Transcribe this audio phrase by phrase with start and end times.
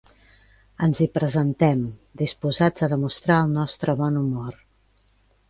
[0.85, 1.83] Ens hi presentem,
[2.23, 4.59] disposats a demostrar el nostre bon humor.